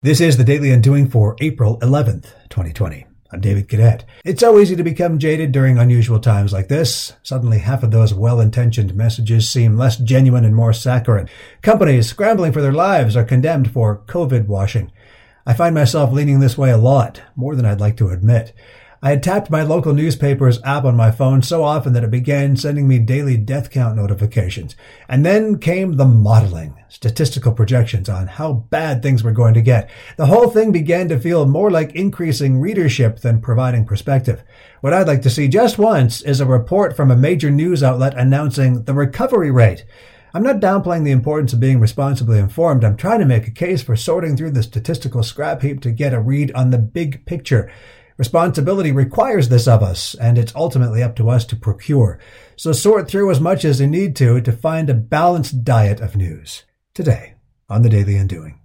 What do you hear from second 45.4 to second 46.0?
heap to